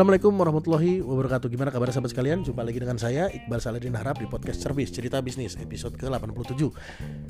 Assalamualaikum 0.00 0.32
warahmatullahi 0.32 1.04
wabarakatuh. 1.04 1.52
Gimana 1.52 1.68
kabar 1.68 1.92
sahabat 1.92 2.16
sekalian? 2.16 2.40
Jumpa 2.40 2.64
lagi 2.64 2.80
dengan 2.80 2.96
saya 2.96 3.28
Iqbal 3.28 3.60
Saladin 3.60 3.92
Harap 3.92 4.16
di 4.16 4.24
podcast 4.24 4.64
Service 4.64 4.88
Cerita 4.96 5.20
Bisnis 5.20 5.60
episode 5.60 5.92
ke-87 6.00 6.56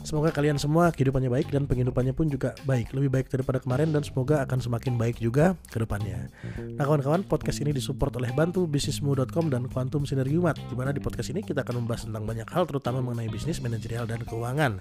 Semoga 0.06 0.30
kalian 0.30 0.54
semua 0.54 0.94
kehidupannya 0.94 1.34
baik 1.34 1.50
dan 1.50 1.66
penghidupannya 1.66 2.14
pun 2.14 2.30
juga 2.30 2.54
baik. 2.70 2.94
Lebih 2.94 3.10
baik 3.10 3.26
daripada 3.26 3.58
kemarin 3.58 3.90
dan 3.90 4.06
semoga 4.06 4.46
akan 4.46 4.62
semakin 4.62 4.94
baik 4.94 5.18
juga 5.18 5.58
ke 5.66 5.82
depannya. 5.82 6.30
Nah 6.78 6.86
kawan-kawan 6.86 7.26
podcast 7.26 7.58
ini 7.58 7.74
disupport 7.74 8.14
oleh 8.22 8.30
bantu 8.38 8.70
bisnismu.com 8.70 9.50
dan 9.50 9.66
Quantum 9.66 10.06
Sinergi 10.06 10.38
Umat 10.38 10.54
Di 10.54 10.78
mana 10.78 10.94
di 10.94 11.02
podcast 11.02 11.34
ini 11.34 11.42
kita 11.42 11.66
akan 11.66 11.82
membahas 11.82 12.06
tentang 12.06 12.22
banyak 12.22 12.46
hal 12.54 12.70
terutama 12.70 13.02
mengenai 13.02 13.34
bisnis, 13.34 13.58
manajerial, 13.58 14.06
dan 14.06 14.22
keuangan. 14.22 14.78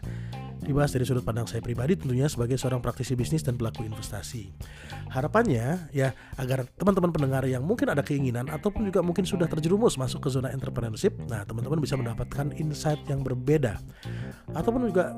Dibahas 0.60 0.92
dari 0.92 1.08
sudut 1.08 1.24
pandang 1.24 1.48
saya 1.48 1.64
pribadi 1.64 1.96
tentunya 1.96 2.28
sebagai 2.28 2.60
seorang 2.60 2.84
praktisi 2.84 3.16
bisnis 3.16 3.48
dan 3.48 3.56
pelaku 3.56 3.88
investasi. 3.88 4.52
Harapannya 5.08 5.88
ya 5.96 6.12
agar 6.36 6.68
teman-teman 6.76 7.16
pendengar 7.16 7.48
yang 7.48 7.64
mungkin 7.64 7.79
ada 7.88 8.04
keinginan 8.04 8.52
ataupun 8.52 8.92
juga 8.92 9.00
mungkin 9.00 9.24
sudah 9.24 9.48
terjerumus 9.48 9.96
masuk 9.96 10.28
ke 10.28 10.30
zona 10.34 10.52
entrepreneurship, 10.52 11.16
nah 11.32 11.48
teman-teman 11.48 11.80
bisa 11.80 11.96
mendapatkan 11.96 12.52
insight 12.60 13.00
yang 13.08 13.24
berbeda. 13.24 13.80
Ataupun 14.52 14.92
juga 14.92 15.16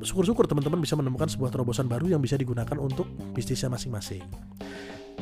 syukur-syukur 0.00 0.48
teman-teman 0.48 0.80
bisa 0.80 0.96
menemukan 0.96 1.28
sebuah 1.28 1.52
terobosan 1.52 1.90
baru 1.90 2.16
yang 2.16 2.22
bisa 2.22 2.40
digunakan 2.40 2.78
untuk 2.80 3.04
bisnisnya 3.36 3.68
masing-masing. 3.68 4.24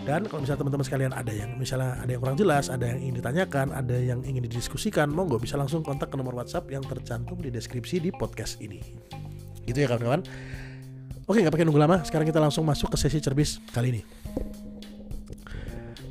Dan 0.07 0.23
kalau 0.31 0.45
misalnya 0.45 0.61
teman-teman 0.63 0.87
sekalian 0.87 1.13
ada 1.17 1.33
yang 1.35 1.51
misalnya 1.59 1.99
ada 1.99 2.11
yang 2.15 2.23
kurang 2.23 2.39
jelas, 2.39 2.71
ada 2.71 2.87
yang 2.87 3.03
ingin 3.03 3.19
ditanyakan, 3.19 3.75
ada 3.75 3.97
yang 3.99 4.23
ingin 4.23 4.47
didiskusikan, 4.47 5.11
monggo 5.11 5.43
bisa 5.43 5.59
langsung 5.59 5.83
kontak 5.83 6.15
ke 6.15 6.17
nomor 6.21 6.39
WhatsApp 6.39 6.71
yang 6.71 6.85
tercantum 6.87 7.43
di 7.43 7.51
deskripsi 7.51 7.99
di 7.99 8.15
podcast 8.15 8.63
ini. 8.63 8.79
Gitu 9.67 9.83
ya 9.83 9.91
kawan-kawan. 9.91 10.23
Oke 11.27 11.43
nggak 11.43 11.51
pakai 11.59 11.67
nunggu 11.67 11.83
lama, 11.83 12.07
sekarang 12.07 12.23
kita 12.23 12.39
langsung 12.39 12.63
masuk 12.63 12.95
ke 12.95 12.97
sesi 13.03 13.19
cerbis 13.19 13.59
kali 13.75 13.99
ini. 13.99 14.03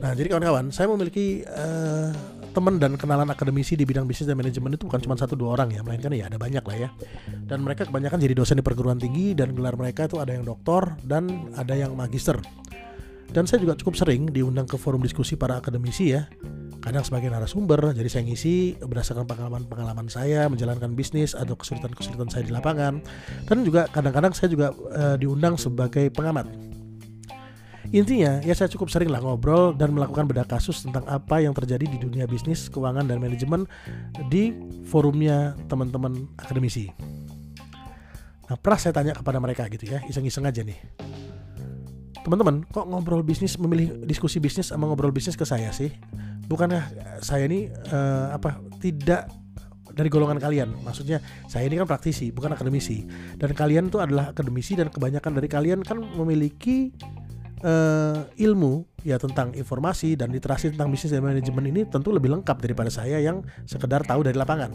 Nah 0.06 0.14
jadi 0.14 0.30
kawan-kawan, 0.30 0.70
saya 0.70 0.86
memiliki 0.86 1.42
uh, 1.50 2.14
teman 2.54 2.78
dan 2.78 2.94
kenalan 2.94 3.26
akademisi 3.26 3.74
di 3.74 3.90
bidang 3.90 4.06
bisnis 4.06 4.30
dan 4.30 4.38
manajemen 4.38 4.78
itu 4.78 4.86
bukan 4.86 5.02
cuma 5.02 5.18
satu 5.18 5.34
dua 5.34 5.58
orang 5.58 5.74
ya, 5.74 5.82
melainkan 5.82 6.14
ya 6.14 6.30
ada 6.30 6.38
banyak 6.38 6.62
lah 6.62 6.78
ya. 6.78 6.90
Dan 7.50 7.66
mereka 7.66 7.90
kebanyakan 7.90 8.22
jadi 8.22 8.38
dosen 8.38 8.62
di 8.62 8.64
perguruan 8.64 9.02
tinggi 9.02 9.34
dan 9.34 9.58
gelar 9.58 9.74
mereka 9.74 10.06
itu 10.06 10.22
ada 10.22 10.30
yang 10.30 10.46
doktor 10.46 10.94
dan 11.02 11.50
ada 11.58 11.74
yang 11.74 11.98
magister. 11.98 12.38
Dan 13.34 13.50
saya 13.50 13.66
juga 13.66 13.74
cukup 13.82 13.98
sering 13.98 14.30
diundang 14.30 14.70
ke 14.70 14.78
forum 14.78 15.02
diskusi 15.02 15.34
para 15.34 15.58
akademisi 15.58 16.14
ya 16.14 16.30
kadang 16.86 17.02
sebagai 17.02 17.34
narasumber 17.34 17.98
jadi 17.98 18.06
saya 18.06 18.24
ngisi 18.30 18.78
berdasarkan 18.78 19.26
pengalaman-pengalaman 19.26 20.06
saya 20.06 20.46
menjalankan 20.46 20.94
bisnis 20.94 21.34
atau 21.34 21.58
kesulitan-kesulitan 21.58 22.30
saya 22.30 22.46
di 22.46 22.54
lapangan 22.54 23.02
dan 23.50 23.66
juga 23.66 23.90
kadang-kadang 23.90 24.38
saya 24.38 24.54
juga 24.54 24.70
uh, 24.94 25.18
diundang 25.18 25.58
sebagai 25.58 26.14
pengamat 26.14 26.46
Intinya, 27.94 28.42
ya 28.42 28.54
saya 28.58 28.72
cukup 28.72 28.90
sering 28.90 29.14
lah 29.14 29.22
ngobrol 29.22 29.74
dan 29.78 29.94
melakukan 29.94 30.26
bedah 30.26 30.48
kasus 30.48 30.86
tentang 30.86 31.06
apa 31.06 31.42
yang 31.42 31.54
terjadi 31.54 31.86
di 31.86 31.98
dunia 32.02 32.26
bisnis, 32.26 32.70
keuangan, 32.70 33.06
dan 33.06 33.22
manajemen 33.22 33.70
di 34.30 34.56
forumnya 34.90 35.54
teman-teman 35.70 36.26
akademisi. 36.40 36.90
Nah, 38.46 38.58
pernah 38.58 38.80
saya 38.80 38.94
tanya 38.94 39.14
kepada 39.14 39.38
mereka 39.38 39.66
gitu 39.70 39.90
ya, 39.90 40.02
iseng-iseng 40.06 40.46
aja 40.46 40.62
nih. 40.62 40.78
Teman-teman, 42.26 42.66
kok 42.74 42.90
ngobrol 42.90 43.22
bisnis, 43.22 43.58
memilih 43.62 44.02
diskusi 44.06 44.42
bisnis 44.42 44.74
sama 44.74 44.90
ngobrol 44.90 45.14
bisnis 45.14 45.38
ke 45.38 45.46
saya 45.46 45.70
sih? 45.70 45.94
bukankah 46.46 46.84
saya 47.22 47.50
ini 47.50 47.70
uh, 47.90 48.34
apa 48.34 48.62
tidak 48.80 49.30
dari 49.96 50.12
golongan 50.12 50.38
kalian 50.38 50.70
maksudnya 50.84 51.24
saya 51.50 51.66
ini 51.66 51.80
kan 51.80 51.88
praktisi 51.90 52.30
bukan 52.30 52.54
akademisi 52.54 53.08
dan 53.40 53.56
kalian 53.56 53.90
tuh 53.90 54.04
adalah 54.04 54.36
akademisi 54.36 54.78
dan 54.78 54.92
kebanyakan 54.92 55.32
dari 55.40 55.50
kalian 55.50 55.80
kan 55.82 55.98
memiliki 55.98 56.94
uh, 57.66 58.30
ilmu 58.38 58.86
ya 59.02 59.18
tentang 59.18 59.52
informasi 59.58 60.14
dan 60.14 60.30
literasi 60.30 60.74
tentang 60.74 60.94
bisnis 60.94 61.14
dan 61.14 61.26
manajemen 61.26 61.66
ini 61.66 61.82
tentu 61.90 62.14
lebih 62.14 62.30
lengkap 62.38 62.58
daripada 62.62 62.94
saya 62.94 63.18
yang 63.18 63.42
sekedar 63.66 64.06
tahu 64.06 64.22
dari 64.22 64.38
lapangan 64.38 64.70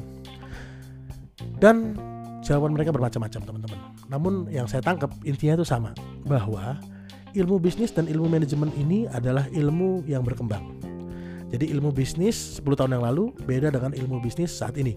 dan 1.63 1.95
jawaban 2.43 2.75
mereka 2.75 2.91
bermacam-macam 2.91 3.41
teman-teman 3.47 3.79
namun 4.11 4.51
yang 4.51 4.67
saya 4.67 4.83
tangkap 4.83 5.15
intinya 5.23 5.63
itu 5.63 5.67
sama 5.67 5.95
bahwa 6.27 6.79
ilmu 7.33 7.63
bisnis 7.63 7.95
dan 7.95 8.11
ilmu 8.11 8.27
manajemen 8.27 8.75
ini 8.75 9.07
adalah 9.07 9.47
ilmu 9.55 10.03
yang 10.11 10.27
berkembang 10.27 10.91
jadi 11.51 11.67
ilmu 11.75 11.91
bisnis 11.91 12.63
10 12.63 12.79
tahun 12.79 12.95
yang 12.95 13.05
lalu 13.05 13.35
beda 13.43 13.75
dengan 13.75 13.91
ilmu 13.91 14.23
bisnis 14.23 14.55
saat 14.55 14.79
ini. 14.79 14.95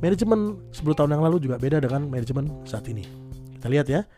Manajemen 0.00 0.56
10 0.72 0.96
tahun 0.96 1.12
yang 1.12 1.22
lalu 1.28 1.36
juga 1.44 1.60
beda 1.60 1.76
dengan 1.76 2.08
manajemen 2.08 2.48
saat 2.64 2.88
ini. 2.88 3.04
Kita 3.60 3.68
lihat 3.68 3.92
ya. 3.92 4.08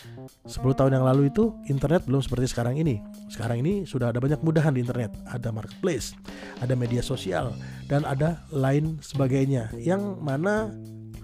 10 0.47 0.55
tahun 0.79 0.95
yang 0.95 1.03
lalu 1.03 1.35
itu 1.35 1.51
internet 1.67 2.07
belum 2.07 2.23
seperti 2.23 2.55
sekarang 2.55 2.79
ini. 2.79 3.03
Sekarang 3.27 3.59
ini 3.59 3.83
sudah 3.83 4.15
ada 4.15 4.23
banyak 4.23 4.39
kemudahan 4.39 4.71
di 4.71 4.87
internet. 4.87 5.11
Ada 5.27 5.51
marketplace, 5.51 6.15
ada 6.63 6.79
media 6.79 7.03
sosial, 7.03 7.51
dan 7.91 8.07
ada 8.07 8.47
lain 8.55 9.03
sebagainya. 9.03 9.75
Yang 9.75 10.23
mana 10.23 10.71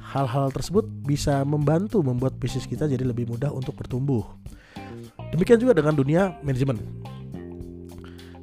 hal-hal 0.03 0.51
tersebut 0.51 0.83
bisa 1.07 1.47
membantu 1.47 2.03
membuat 2.03 2.35
bisnis 2.43 2.67
kita 2.67 2.91
jadi 2.91 3.07
lebih 3.07 3.31
mudah 3.31 3.55
untuk 3.55 3.79
bertumbuh. 3.79 4.27
Demikian 5.31 5.63
juga 5.63 5.79
dengan 5.79 5.95
dunia 5.95 6.35
manajemen 6.43 6.83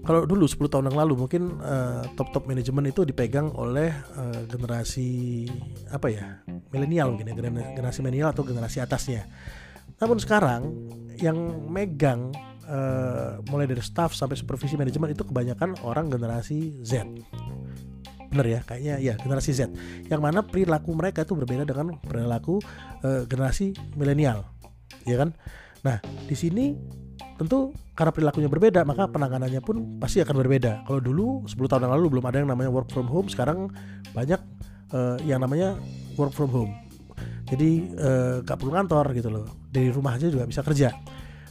kalau 0.05 0.21
dulu 0.29 0.45
10 0.45 0.69
tahun 0.69 0.85
yang 0.93 0.97
lalu 1.01 1.13
mungkin 1.17 1.57
uh, 1.65 2.05
top-top 2.13 2.45
manajemen 2.45 2.93
itu 2.93 3.01
dipegang 3.01 3.49
oleh 3.57 3.89
uh, 4.13 4.45
generasi 4.45 5.43
apa 5.89 6.07
ya 6.13 6.45
milenial 6.69 7.17
mungkin 7.17 7.33
ya 7.33 7.35
generasi 7.73 8.05
milenial 8.05 8.29
atau 8.29 8.45
generasi 8.45 8.85
atasnya. 8.85 9.25
Namun 10.01 10.17
sekarang 10.19 10.61
yang 11.19 11.37
megang 11.71 12.35
uh, 12.67 13.39
mulai 13.47 13.69
dari 13.69 13.79
staff 13.79 14.11
sampai 14.11 14.35
supervisi 14.35 14.75
manajemen 14.75 15.15
itu 15.15 15.23
kebanyakan 15.23 15.79
orang 15.85 16.11
generasi 16.11 16.83
Z. 16.83 17.07
Bener 18.31 18.45
ya, 18.45 18.59
kayaknya 18.67 18.95
ya 18.99 19.13
generasi 19.15 19.55
Z. 19.55 19.71
Yang 20.11 20.21
mana 20.21 20.43
perilaku 20.43 20.91
mereka 20.91 21.23
itu 21.23 21.37
berbeda 21.37 21.63
dengan 21.63 21.95
perilaku 22.03 22.59
uh, 23.05 23.23
generasi 23.29 23.71
milenial, 23.95 24.43
ya 25.07 25.15
kan? 25.23 25.31
Nah, 25.85 26.01
di 26.27 26.35
sini 26.35 26.75
tentu 27.35 27.75
karena 27.95 28.11
perilakunya 28.15 28.47
berbeda 28.47 28.81
maka 28.87 29.11
penanganannya 29.11 29.59
pun 29.59 29.99
pasti 29.99 30.23
akan 30.23 30.35
berbeda 30.39 30.87
kalau 30.87 31.03
dulu 31.03 31.43
10 31.43 31.55
tahun 31.67 31.83
yang 31.87 31.93
lalu 31.99 32.05
belum 32.15 32.25
ada 32.31 32.37
yang 32.39 32.49
namanya 32.51 32.71
work 32.71 32.87
from 32.91 33.11
home 33.11 33.27
sekarang 33.27 33.67
banyak 34.15 34.39
uh, 34.95 35.19
yang 35.27 35.43
namanya 35.43 35.75
work 36.15 36.31
from 36.31 36.47
home 36.47 36.71
jadi 37.45 37.69
uh, 37.93 38.35
gak 38.41 38.57
perlu 38.57 38.73
kantor 38.73 39.05
gitu 39.13 39.29
loh. 39.29 39.45
Dari 39.69 39.93
rumah 39.93 40.17
aja 40.17 40.27
juga 40.27 40.49
bisa 40.49 40.65
kerja. 40.65 40.89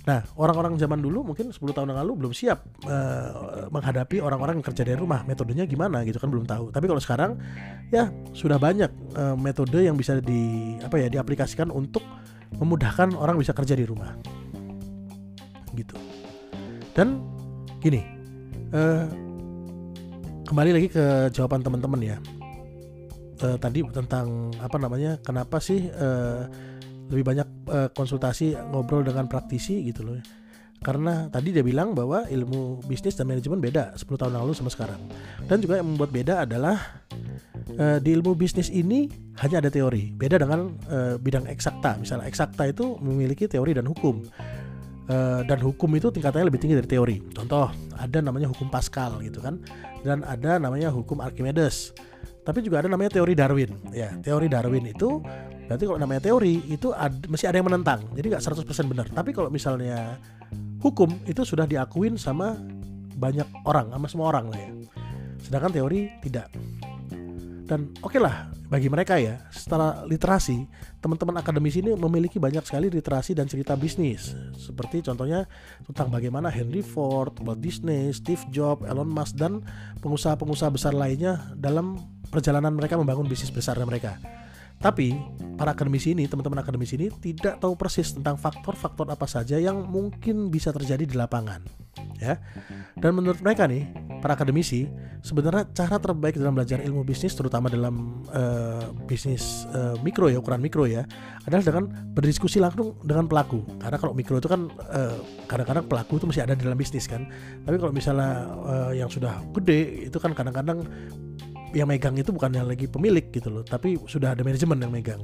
Nah, 0.05 0.21
orang-orang 0.37 0.77
zaman 0.77 1.00
dulu 1.00 1.32
mungkin 1.32 1.49
10 1.49 1.65
tahun 1.65 1.94
yang 1.94 1.99
lalu 2.05 2.12
belum 2.21 2.32
siap 2.37 2.60
uh, 2.84 3.72
menghadapi 3.72 4.21
orang-orang 4.21 4.60
yang 4.60 4.66
kerja 4.66 4.83
dari 4.84 4.99
rumah. 5.00 5.25
Metodenya 5.25 5.65
gimana 5.65 6.04
gitu 6.04 6.21
kan 6.21 6.28
belum 6.28 6.44
tahu. 6.44 6.75
Tapi 6.75 6.84
kalau 6.91 7.00
sekarang 7.00 7.41
ya 7.88 8.12
sudah 8.37 8.60
banyak 8.60 8.91
uh, 9.16 9.33
metode 9.38 9.81
yang 9.81 9.97
bisa 9.97 10.21
di 10.21 10.77
apa 10.84 11.00
ya 11.00 11.09
diaplikasikan 11.09 11.72
untuk 11.72 12.04
memudahkan 12.59 13.16
orang 13.16 13.41
bisa 13.41 13.56
kerja 13.56 13.72
di 13.72 13.88
rumah. 13.88 14.12
Gitu. 15.72 15.97
Dan 16.93 17.22
gini 17.81 18.04
uh, 18.77 19.04
kembali 20.44 20.71
lagi 20.77 20.88
ke 20.93 21.33
jawaban 21.33 21.65
teman-teman 21.65 22.00
ya 22.00 22.16
uh, 23.43 23.59
tadi 23.59 23.83
tentang 23.91 24.55
apa 24.61 24.77
namanya 24.78 25.19
kenapa 25.25 25.59
sih 25.59 25.89
uh, 25.91 26.47
lebih 27.11 27.25
banyak 27.25 27.49
uh, 27.69 27.89
konsultasi 27.93 28.55
ngobrol 28.71 29.03
dengan 29.05 29.27
praktisi 29.27 29.84
gitu 29.89 30.06
loh. 30.06 30.19
Karena 30.84 31.33
tadi 31.33 31.49
dia 31.49 31.65
bilang 31.65 31.97
bahwa 31.97 32.28
ilmu 32.28 32.84
bisnis 32.84 33.17
dan 33.17 33.25
manajemen 33.25 33.56
beda 33.56 33.97
10 33.97 34.05
tahun 34.05 34.37
lalu 34.37 34.53
sama 34.53 34.69
sekarang. 34.69 35.00
Dan 35.49 35.65
juga 35.65 35.81
yang 35.81 35.89
membuat 35.89 36.12
beda 36.12 36.34
adalah 36.45 36.77
uh, 37.81 37.99
di 38.05 38.11
ilmu 38.12 38.37
bisnis 38.37 38.69
ini 38.69 39.09
hanya 39.41 39.65
ada 39.65 39.72
teori. 39.72 40.12
Beda 40.12 40.37
dengan 40.37 40.77
uh, 40.93 41.16
bidang 41.16 41.49
eksakta. 41.49 41.97
Misalnya 41.97 42.28
eksakta 42.28 42.69
itu 42.69 43.01
memiliki 43.01 43.49
teori 43.49 43.72
dan 43.72 43.89
hukum. 43.89 44.28
Uh, 45.04 45.45
dan 45.45 45.60
hukum 45.60 45.89
itu 45.97 46.09
tingkatannya 46.09 46.48
lebih 46.48 46.60
tinggi 46.60 46.77
dari 46.77 46.89
teori. 46.89 47.16
Contoh, 47.33 47.69
ada 47.97 48.19
namanya 48.25 48.48
hukum 48.48 48.72
Pascal 48.72 49.21
gitu 49.21 49.37
kan, 49.45 49.60
dan 50.01 50.25
ada 50.25 50.57
namanya 50.57 50.89
hukum 50.89 51.21
Archimedes. 51.21 51.92
Tapi 52.44 52.60
juga 52.60 52.84
ada 52.84 52.88
namanya 52.92 53.16
teori 53.16 53.32
Darwin. 53.32 53.72
Ya, 53.91 54.12
teori 54.20 54.52
Darwin 54.52 54.84
itu 54.84 55.18
berarti 55.64 55.84
kalau 55.88 55.96
namanya 55.96 56.20
teori 56.28 56.60
itu 56.68 56.92
ad, 56.92 57.24
masih 57.26 57.48
ada 57.48 57.56
yang 57.56 57.68
menentang. 57.72 58.04
Jadi 58.12 58.26
nggak 58.36 58.44
100% 58.44 58.92
benar. 58.92 59.06
Tapi 59.08 59.32
kalau 59.32 59.48
misalnya 59.48 60.20
hukum 60.84 61.08
itu 61.24 61.41
sudah 61.41 61.64
diakuin 61.64 62.20
sama 62.20 62.52
banyak 63.16 63.48
orang, 63.64 63.88
sama 63.96 64.06
semua 64.12 64.26
orang 64.36 64.52
lah 64.52 64.60
ya. 64.60 64.70
Sedangkan 65.41 65.72
teori 65.72 66.12
tidak 66.20 66.52
dan 67.64 67.88
oke 68.04 68.12
okay 68.12 68.20
lah 68.20 68.52
bagi 68.68 68.92
mereka 68.92 69.16
ya 69.16 69.41
setelah 69.48 70.04
literasi 70.04 70.68
teman-teman 71.00 71.41
akademisi 71.41 71.80
ini 71.80 71.96
memiliki 71.96 72.36
banyak 72.36 72.60
sekali 72.60 72.92
literasi 72.92 73.32
dan 73.32 73.48
cerita 73.48 73.72
bisnis 73.72 74.36
seperti 74.60 75.00
contohnya 75.00 75.48
tentang 75.88 76.12
bagaimana 76.12 76.52
Henry 76.52 76.84
Ford, 76.84 77.32
Walt 77.41 77.64
Disney, 77.64 78.12
Steve 78.12 78.44
Jobs, 78.52 78.84
Elon 78.84 79.08
Musk 79.08 79.41
dan 79.41 79.64
pengusaha-pengusaha 80.04 80.70
besar 80.76 80.92
lainnya 80.92 81.41
dalam 81.56 81.96
perjalanan 82.34 82.75
mereka 82.75 82.98
membangun 82.98 83.31
bisnis 83.31 83.54
besar 83.54 83.78
mereka. 83.86 84.19
Tapi 84.83 85.15
para 85.54 85.71
akademisi 85.71 86.19
ini, 86.19 86.27
teman-teman 86.27 86.59
akademisi 86.59 86.98
ini 86.98 87.07
tidak 87.22 87.63
tahu 87.63 87.78
persis 87.78 88.10
tentang 88.10 88.34
faktor-faktor 88.34 89.07
apa 89.07 89.25
saja 89.31 89.54
yang 89.57 89.86
mungkin 89.86 90.51
bisa 90.51 90.75
terjadi 90.75 91.07
di 91.07 91.15
lapangan, 91.15 91.63
ya. 92.19 92.42
Dan 92.98 93.15
menurut 93.15 93.39
mereka 93.39 93.71
nih, 93.71 93.86
para 94.19 94.34
akademisi 94.34 94.91
sebenarnya 95.25 95.69
cara 95.72 95.97
terbaik 95.97 96.36
dalam 96.36 96.57
belajar 96.57 96.81
ilmu 96.81 97.01
bisnis 97.04 97.33
terutama 97.33 97.69
dalam 97.69 98.25
uh, 98.33 98.89
bisnis 99.09 99.69
uh, 99.72 99.97
mikro 100.01 100.28
ya 100.28 100.41
ukuran 100.41 100.60
mikro 100.60 100.84
ya 100.84 101.04
adalah 101.45 101.60
dengan 101.60 101.84
berdiskusi 102.13 102.57
langsung 102.57 102.97
dengan 103.04 103.25
pelaku 103.28 103.65
karena 103.80 103.97
kalau 104.01 104.16
mikro 104.16 104.37
itu 104.37 104.48
kan 104.48 104.69
kadang 104.69 105.21
kadang-kadang 105.48 105.84
pelaku 105.89 106.13
itu 106.21 106.27
masih 106.28 106.42
ada 106.45 106.57
di 106.57 106.65
dalam 106.65 106.77
bisnis 106.77 107.04
kan 107.04 107.28
tapi 107.69 107.77
kalau 107.77 107.92
misalnya 107.92 108.48
uh, 108.65 108.92
yang 108.97 109.09
sudah 109.13 109.45
gede 109.60 110.09
itu 110.09 110.16
kan 110.16 110.33
kadang-kadang 110.33 110.84
yang 111.74 111.91
megang 111.91 112.15
itu 112.15 112.30
bukan 112.30 112.54
yang 112.54 112.71
lagi 112.71 112.86
pemilik 112.86 113.28
gitu 113.34 113.50
loh 113.50 113.66
tapi 113.66 113.98
sudah 114.06 114.32
ada 114.32 114.47
manajemen 114.47 114.78
yang 114.78 114.94
megang 114.94 115.22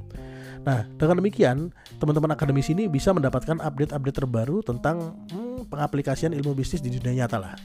Nah, 0.61 0.85
dengan 1.01 1.25
demikian, 1.25 1.73
teman-teman 1.97 2.37
akademisi 2.37 2.77
ini 2.77 2.85
bisa 2.85 3.17
mendapatkan 3.17 3.57
update-update 3.65 4.17
terbaru 4.21 4.61
tentang 4.61 5.17
hmm, 5.33 5.73
pengaplikasian 5.73 6.37
ilmu 6.37 6.53
bisnis 6.53 6.85
di 6.85 6.93
dunia 6.93 7.25
nyata 7.25 7.41
lah. 7.41 7.57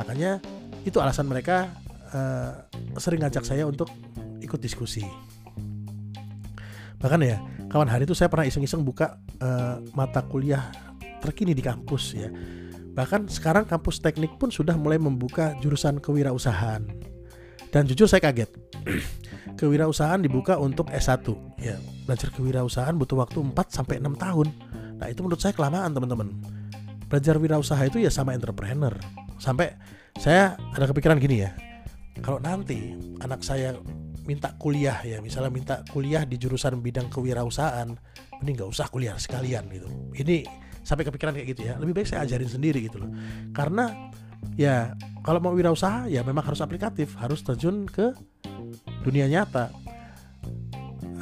Makanya 0.00 0.40
itu 0.88 0.96
alasan 0.96 1.28
mereka 1.28 1.68
uh, 2.16 2.64
sering 2.96 3.20
ngajak 3.20 3.44
saya 3.44 3.68
untuk 3.68 3.92
ikut 4.40 4.56
diskusi. 4.64 5.04
Bahkan 7.04 7.20
ya, 7.20 7.36
kawan 7.68 7.90
hari 7.90 8.08
itu 8.08 8.16
saya 8.16 8.32
pernah 8.32 8.48
iseng-iseng 8.48 8.80
buka 8.80 9.20
uh, 9.44 9.84
mata 9.92 10.24
kuliah 10.24 10.72
terkini 11.20 11.52
di 11.52 11.60
kampus 11.60 12.16
ya. 12.16 12.32
Bahkan 12.92 13.28
sekarang 13.28 13.68
kampus 13.68 14.00
teknik 14.00 14.40
pun 14.40 14.48
sudah 14.48 14.76
mulai 14.76 14.96
membuka 14.96 15.52
jurusan 15.60 16.00
kewirausahaan. 16.00 16.84
Dan 17.72 17.88
jujur 17.88 18.04
saya 18.04 18.20
kaget. 18.20 18.52
kewirausahaan 19.62 20.18
dibuka 20.18 20.58
untuk 20.58 20.90
S1 20.90 21.22
ya 21.60 21.78
belajar 22.02 22.34
kewirausahaan 22.34 22.98
butuh 22.98 23.22
waktu 23.22 23.38
4 23.46 23.54
sampai 23.70 24.02
6 24.02 24.18
tahun. 24.18 24.48
Nah 24.98 25.06
itu 25.06 25.20
menurut 25.22 25.38
saya 25.38 25.54
kelamaan 25.54 25.94
teman-teman. 25.94 26.34
Belajar 27.06 27.36
wirausaha 27.36 27.78
itu 27.86 28.02
ya 28.02 28.10
sama 28.10 28.34
entrepreneur. 28.34 28.90
Sampai 29.38 29.76
saya 30.18 30.58
ada 30.74 30.90
kepikiran 30.90 31.22
gini 31.22 31.46
ya. 31.46 31.54
Kalau 32.20 32.42
nanti 32.42 32.92
anak 33.22 33.46
saya 33.46 33.78
minta 34.22 34.54
kuliah 34.58 34.98
ya 35.02 35.18
misalnya 35.18 35.50
minta 35.50 35.76
kuliah 35.90 36.22
di 36.22 36.38
jurusan 36.38 36.78
bidang 36.78 37.10
kewirausahaan 37.10 37.90
mending 38.38 38.54
nggak 38.58 38.70
usah 38.70 38.90
kuliah 38.90 39.14
sekalian 39.14 39.70
gitu. 39.70 39.86
Ini 40.18 40.42
sampai 40.82 41.06
kepikiran 41.06 41.38
kayak 41.38 41.48
gitu 41.54 41.62
ya. 41.70 41.78
Lebih 41.78 42.02
baik 42.02 42.08
saya 42.10 42.26
ajarin 42.26 42.50
sendiri 42.50 42.82
gitu 42.82 42.98
loh. 42.98 43.10
Karena 43.54 44.10
ya 44.58 44.94
kalau 45.22 45.38
mau 45.38 45.54
wirausaha 45.54 46.10
ya 46.10 46.26
memang 46.26 46.44
harus 46.44 46.60
aplikatif 46.60 47.14
harus 47.18 47.40
terjun 47.42 47.86
ke 47.88 48.12
dunia 49.02 49.26
nyata 49.30 49.70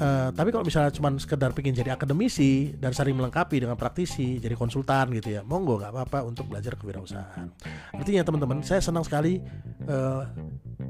Uh, 0.01 0.33
tapi 0.33 0.49
kalau 0.49 0.65
misalnya 0.65 0.89
cuma 0.97 1.13
sekedar 1.21 1.53
pengen 1.53 1.77
jadi 1.77 1.93
akademisi 1.93 2.73
dan 2.81 2.97
sering 2.97 3.21
melengkapi 3.21 3.61
dengan 3.61 3.77
praktisi, 3.77 4.41
jadi 4.41 4.57
konsultan 4.57 5.13
gitu 5.13 5.37
ya, 5.37 5.45
monggo 5.45 5.77
nggak 5.77 5.93
apa-apa 5.93 6.25
untuk 6.25 6.49
belajar 6.49 6.73
kewirausahaan. 6.81 7.53
Artinya 7.93 8.25
teman-teman, 8.25 8.65
saya 8.65 8.81
senang 8.81 9.05
sekali 9.05 9.45
uh, 9.93 10.25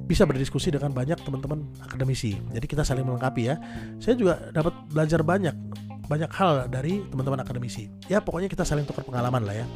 bisa 0.07 0.23
berdiskusi 0.31 0.71
dengan 0.71 0.95
banyak 0.95 1.19
teman-teman 1.27 1.75
akademisi. 1.83 2.39
Jadi 2.55 2.67
kita 2.71 2.87
saling 2.87 3.03
melengkapi 3.03 3.51
ya. 3.51 3.59
Saya 3.99 4.15
juga 4.15 4.47
dapat 4.55 4.79
belajar 4.95 5.27
banyak 5.27 5.59
banyak 6.07 6.31
hal 6.31 6.71
dari 6.71 7.03
teman-teman 7.11 7.43
akademisi. 7.43 7.91
Ya 8.07 8.23
pokoknya 8.23 8.47
kita 8.47 8.63
saling 8.63 8.87
tukar 8.87 9.03
pengalaman 9.03 9.43
lah 9.43 9.59
ya. 9.59 9.67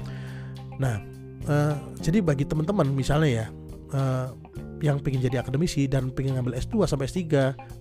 Nah, 0.78 1.02
uh, 1.48 1.74
jadi 2.00 2.18
bagi 2.20 2.44
teman-teman 2.48 2.88
misalnya 2.92 3.30
ya. 3.30 3.46
Uh, 3.94 4.28
yang 4.84 5.00
pengen 5.00 5.24
jadi 5.24 5.40
akademisi 5.40 5.88
dan 5.88 6.12
pengen 6.12 6.36
ngambil 6.36 6.60
S2 6.60 6.84
sampai 6.84 7.08
S3 7.08 7.24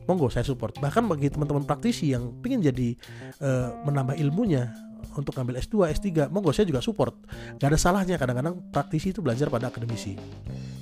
monggo 0.07 0.31
saya 0.31 0.47
support. 0.47 0.79
Bahkan 0.79 1.03
bagi 1.11 1.27
teman-teman 1.27 1.67
praktisi 1.67 2.15
yang 2.15 2.31
pengen 2.39 2.63
jadi 2.63 2.95
uh, 3.43 3.75
menambah 3.83 4.15
ilmunya 4.15 4.71
untuk 5.19 5.35
ngambil 5.35 5.59
S2, 5.59 5.91
S3 5.99 6.31
monggo 6.31 6.55
saya 6.55 6.63
juga 6.63 6.79
support. 6.79 7.11
Gak 7.59 7.67
ada 7.67 7.75
salahnya 7.75 8.15
kadang-kadang 8.15 8.71
praktisi 8.71 9.11
itu 9.11 9.19
belajar 9.19 9.51
pada 9.51 9.67
akademisi. 9.67 10.15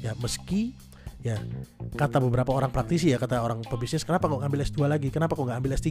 Ya 0.05 0.13
meski 0.21 0.77
ya 1.21 1.37
kata 1.97 2.17
beberapa 2.17 2.49
orang 2.53 2.73
praktisi 2.73 3.13
ya 3.13 3.21
kata 3.21 3.45
orang 3.45 3.61
pebisnis 3.61 4.01
kenapa 4.01 4.25
kok 4.29 4.41
ngambil 4.41 4.61
S2 4.61 4.79
lagi? 4.85 5.09
Kenapa 5.09 5.33
kok 5.33 5.45
nggak 5.49 5.57
ambil 5.57 5.73
S3 5.77 5.89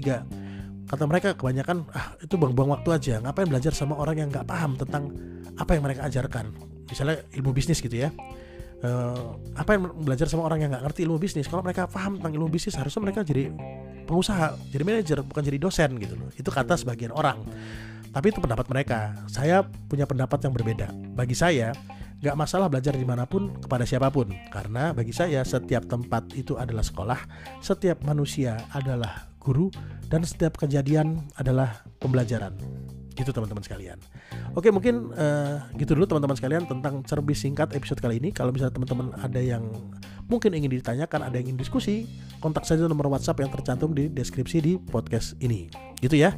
kata 0.91 1.07
mereka 1.07 1.39
kebanyakan 1.39 1.87
ah 1.95 2.19
itu 2.19 2.35
buang-buang 2.39 2.71
waktu 2.79 2.91
aja. 2.95 3.15
Ngapain 3.19 3.51
belajar 3.51 3.75
sama 3.75 3.99
orang 3.99 4.27
yang 4.27 4.29
nggak 4.31 4.47
paham 4.47 4.75
tentang 4.79 5.11
apa 5.59 5.75
yang 5.75 5.83
mereka 5.87 6.07
ajarkan 6.07 6.70
misalnya 6.91 7.23
ilmu 7.33 7.55
bisnis 7.55 7.79
gitu 7.79 7.95
ya. 7.95 8.11
Uh, 8.81 9.37
apa 9.61 9.77
yang 9.77 9.93
belajar 9.93 10.25
sama 10.25 10.49
orang 10.49 10.65
yang 10.65 10.71
nggak 10.73 10.85
ngerti 10.91 11.01
ilmu 11.07 11.21
bisnis? 11.21 11.47
Kalau 11.47 11.63
mereka 11.63 11.87
paham 11.87 12.19
tentang 12.19 12.33
ilmu 12.35 12.49
bisnis 12.51 12.75
harusnya 12.75 13.01
mereka 13.01 13.21
jadi 13.23 13.53
pengusaha 14.09 14.57
jadi 14.75 14.83
manajer 14.83 15.19
bukan 15.23 15.43
jadi 15.47 15.59
dosen 15.61 15.97
gitu 16.03 16.19
loh. 16.19 16.29
Itu 16.35 16.51
kata 16.51 16.75
sebagian 16.75 17.15
orang. 17.15 17.39
Tapi 18.11 18.27
itu 18.35 18.43
pendapat 18.43 18.67
mereka. 18.67 19.15
Saya 19.31 19.63
punya 19.63 20.03
pendapat 20.09 20.43
yang 20.43 20.51
berbeda. 20.51 20.91
Bagi 21.15 21.39
saya 21.39 21.71
nggak 22.21 22.37
masalah 22.37 22.67
belajar 22.69 22.93
di 22.99 23.07
mana 23.07 23.25
pun 23.25 23.55
kepada 23.63 23.87
siapa 23.87 24.11
pun. 24.11 24.33
Karena 24.51 24.91
bagi 24.91 25.15
saya 25.15 25.47
setiap 25.47 25.87
tempat 25.87 26.33
itu 26.35 26.59
adalah 26.59 26.83
sekolah 26.83 27.21
setiap 27.63 28.03
manusia 28.03 28.59
adalah 28.75 29.31
guru 29.41 29.73
dan 30.13 30.21
setiap 30.23 30.61
kejadian 30.61 31.25
adalah 31.41 31.81
pembelajaran 31.97 32.53
gitu 33.15 33.31
teman-teman 33.35 33.63
sekalian. 33.63 33.99
Oke 34.55 34.71
mungkin 34.71 35.15
uh, 35.15 35.67
gitu 35.77 35.95
dulu 35.95 36.07
teman-teman 36.07 36.37
sekalian 36.39 36.65
tentang 36.67 37.03
cerbis 37.07 37.43
singkat 37.43 37.75
episode 37.75 37.99
kali 37.99 38.19
ini. 38.23 38.31
Kalau 38.31 38.55
misalnya 38.55 38.75
teman-teman 38.75 39.15
ada 39.19 39.41
yang 39.41 39.67
mungkin 40.31 40.55
ingin 40.55 40.71
ditanyakan 40.71 41.27
ada 41.27 41.35
yang 41.37 41.51
ingin 41.51 41.59
diskusi 41.59 42.07
kontak 42.39 42.63
saja 42.65 42.87
nomor 42.87 43.11
WhatsApp 43.11 43.43
yang 43.43 43.51
tercantum 43.51 43.91
di 43.93 44.07
deskripsi 44.11 44.59
di 44.63 44.73
podcast 44.79 45.35
ini. 45.43 45.69
Gitu 45.99 46.17
ya. 46.17 46.35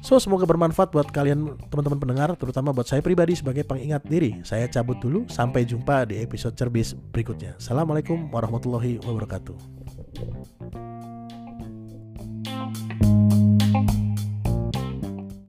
So 0.00 0.16
semoga 0.22 0.46
bermanfaat 0.46 0.94
buat 0.94 1.08
kalian 1.10 1.58
teman-teman 1.68 1.98
pendengar 1.98 2.30
Terutama 2.38 2.70
buat 2.70 2.86
saya 2.86 3.02
pribadi 3.02 3.34
sebagai 3.36 3.66
pengingat 3.66 4.06
diri. 4.06 4.40
Saya 4.46 4.70
cabut 4.70 4.96
dulu 5.02 5.26
Sampai 5.26 5.66
jumpa 5.66 6.06
di 6.08 6.22
episode 6.22 6.54
cerbis 6.54 6.94
berikutnya. 7.10 7.58
Assalamualaikum 7.58 8.30
warahmatullahi 8.30 9.02
wabarakatuh 9.02 10.89